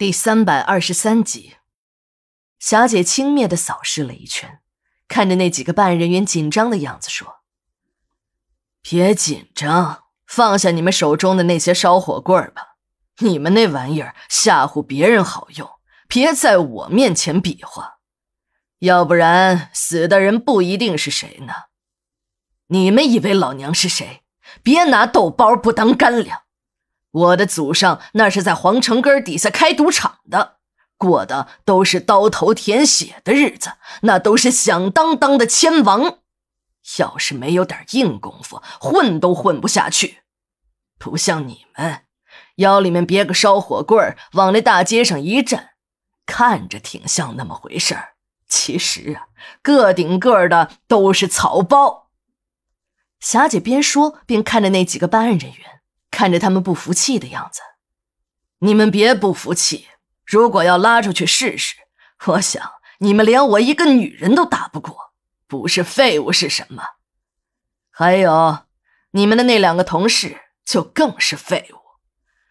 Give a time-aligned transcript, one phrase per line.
[0.00, 1.56] 第三百二十三集，
[2.58, 4.60] 霞姐轻蔑的扫视了一圈，
[5.06, 7.40] 看着那几个办案人员紧张的样子，说
[8.80, 12.76] ：“别紧张，放下你们手中的那些烧火棍吧。
[13.18, 15.68] 你们那玩意儿吓唬别人好用，
[16.08, 17.98] 别在我面前比划。
[18.78, 21.52] 要不然死的人不一定是谁呢。
[22.68, 24.22] 你们以为老娘是谁？
[24.62, 26.44] 别拿豆包不当干粮。”
[27.10, 30.58] 我的祖上那是在皇城根底下开赌场的，
[30.96, 36.18] 过的都是刀头舔血的日子，那都是响当当的千王。
[36.98, 40.18] 要是没有点硬功夫，混都混不下去。
[40.98, 42.02] 不像你们，
[42.56, 45.70] 腰里面别个烧火棍往那大街上一站，
[46.26, 48.14] 看着挺像那么回事儿，
[48.48, 49.28] 其实啊，
[49.62, 52.10] 个顶个的都是草包。
[53.18, 55.79] 霞姐边说边看着那几个办案人员。
[56.20, 57.62] 看着他们不服气的样子，
[58.58, 59.86] 你们别不服气。
[60.26, 61.76] 如果要拉出去试试，
[62.26, 65.14] 我想你们连我一个女人都打不过，
[65.46, 66.82] 不是废物是什么？
[67.90, 68.66] 还有，
[69.12, 71.78] 你们的那两个同事就更是废物，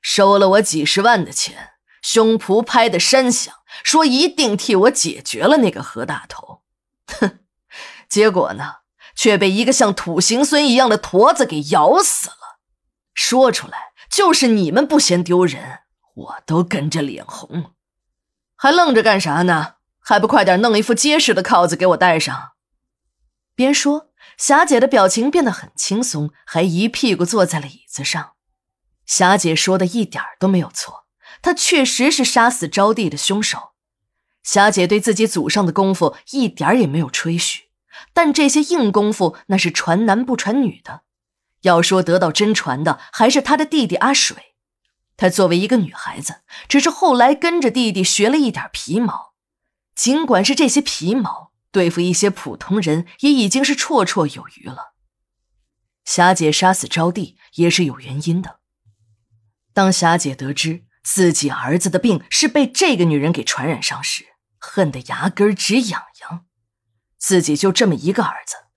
[0.00, 6.62] 收了我几十万的钱，胸脯拍的山响，说一定替我解决了那个何大头。
[7.08, 7.40] 哼，
[8.08, 8.76] 结果呢，
[9.14, 12.39] 却被一个像土行孙一样的驼子给咬死了。
[13.22, 15.80] 说出来就是你们不嫌丢人，
[16.14, 17.74] 我都跟着脸红，
[18.56, 19.74] 还愣着干啥呢？
[19.98, 22.52] 还不快点弄一副结实的铐子给我戴上！
[23.54, 28.32] 边说，霞姐的表情变得很轻松，还一屁股坐在了椅子上。
[29.04, 31.04] 霞姐说的一点都没有错，
[31.42, 33.72] 她确实是杀死招娣的凶手。
[34.42, 37.64] 霞姐对自己祖上的功夫一点也没有吹嘘，
[38.14, 41.02] 但这些硬功夫那是传男不传女的。
[41.62, 44.54] 要说得到真传的，还是他的弟弟阿水。
[45.16, 49.34] 她作为一个女孩子，只是后来跟着弟弟学了一点皮毛。
[49.94, 54.94] 尽管是这些皮毛，对付一些普通人也已经是绰绰有余了。
[56.06, 58.60] 霞姐杀死招娣也是有原因的。
[59.74, 64.24] 当霞姐得知自己儿子的病是被这个女人给传染上时，
[64.58, 66.46] 恨得牙根直痒痒。
[67.18, 68.69] 自己就这么一个儿子。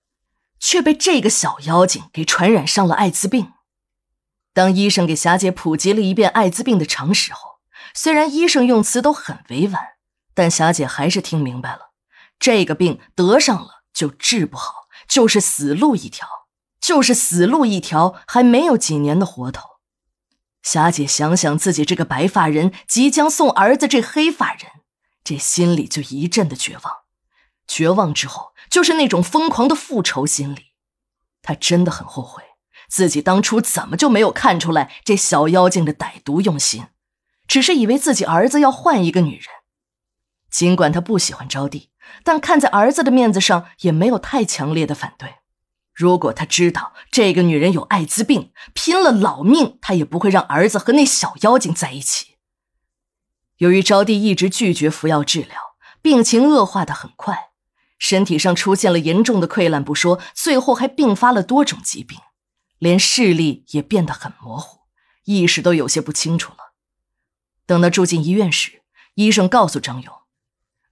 [0.58, 3.52] 却被这个小妖精给传染上了艾滋病。
[4.52, 7.58] 当医生给霞姐普及了一遍艾滋病的常识后，
[7.92, 9.82] 虽然医生用词都很委婉，
[10.32, 11.90] 但霞姐还是听明白了：
[12.38, 16.28] 这个病得上了就治不好，就是死路一条，
[16.80, 19.68] 就是死路一条，还没有几年的活头。
[20.62, 24.70] 霞姐想想自己这个白发人即将送儿子这黑发人，
[25.22, 26.94] 这心里就一阵的绝望。
[27.66, 30.72] 绝望之后，就是那种疯狂的复仇心理。
[31.42, 32.42] 他真的很后悔，
[32.88, 36.88] 自己当初怎么就没有看出来这小妖精的歹毒用心，
[37.46, 39.46] 只是以为自己儿子要换一个女人。
[40.50, 41.90] 尽管他不喜欢招娣，
[42.24, 45.36] 但看在儿子的面子上，也没有太强烈的反对。
[45.92, 52.38] 如果他知道这个女人有艾滋病，拼了老命他也不会让儿子和那小妖精在一起。
[53.58, 57.50] 由于招娣一直拒绝服药治疗，病情恶化的很快。
[58.06, 62.18] 身体上出现了严重的溃烂不说，最后还并发了多种疾病，
[62.78, 64.80] 连视力也变得很模糊，
[65.24, 66.74] 意识都有些不清楚了。
[67.64, 68.82] 等他住进医院时，
[69.14, 70.12] 医生告诉张勇，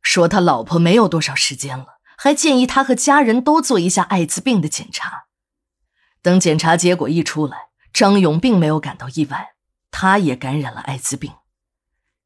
[0.00, 5.24] 说他老婆没有多少时间了，还建议他和家人都做一下艾滋病的检查。
[6.22, 9.50] 等检查结果一出来，张勇并没有感到意外，
[9.90, 11.30] 他也感染了艾滋病。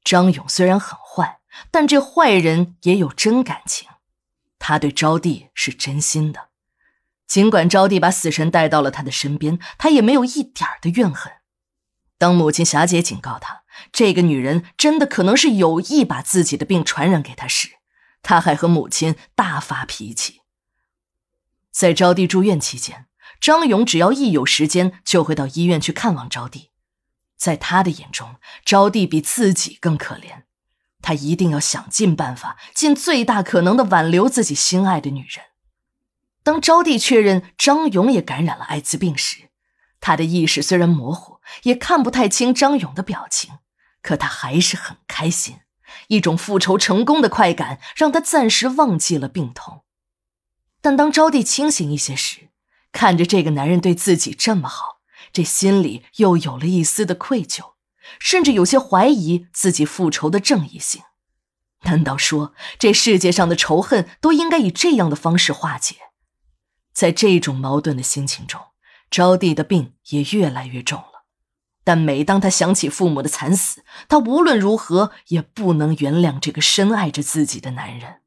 [0.05, 1.41] 张勇虽然很坏，
[1.73, 3.89] 但这坏人也有真感情。
[4.69, 6.49] 他对招娣是真心的，
[7.29, 11.33] 尽管招娣把死神带到了他的身边，他也没有一点的怨恨。
[12.19, 13.63] 当母亲霞姐警告他，
[13.93, 17.77] 这个女人真的可能是有意把自己的病传染给他时，
[18.23, 20.41] 他还和母亲大发脾气。
[21.71, 23.07] 在招娣住院期间，
[23.41, 26.71] 张勇只要一有时间就会到医院去看望招娣，
[27.37, 28.35] 在他的眼中，
[28.65, 30.46] 招娣比自己更可怜。
[31.03, 35.47] 他一定要想尽办法，尽最大可能的挽留自己心爱的女人。
[36.43, 39.51] 当招娣确认张勇也感染了艾滋病时，
[40.01, 43.59] 他的意识虽然模糊，也看不太清张勇的表情，
[44.03, 45.61] 可他还是很开心。
[46.09, 49.85] 一种复仇成功的快感让他暂时忘记了病痛。
[50.81, 52.51] 但当招娣清醒一些时，
[52.93, 55.01] 看着这个男人对自己这么好，
[55.33, 57.76] 这心里又有了一丝的愧疚。
[58.19, 61.03] 甚至有些怀疑自己复仇的正义性。
[61.83, 65.97] 难道说这世界上的仇恨都应该以这样的方式化解？
[66.93, 68.61] 在这种矛盾的心情中，
[69.11, 71.25] 招娣的病也越来越重了。
[71.85, 78.23] 但每当她想起父母的惨死，她无论如何也不能原谅这个深爱着自己的男人。